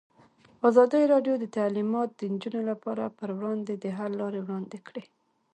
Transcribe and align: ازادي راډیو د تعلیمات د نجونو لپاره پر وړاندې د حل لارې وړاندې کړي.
ازادي 0.69 1.03
راډیو 1.13 1.35
د 1.39 1.45
تعلیمات 1.57 2.09
د 2.15 2.21
نجونو 2.33 2.61
لپاره 2.69 3.03
پر 3.17 3.29
وړاندې 3.37 3.73
د 3.77 3.85
حل 3.97 4.11
لارې 4.21 4.39
وړاندې 4.43 4.77
کړي. 4.87 5.03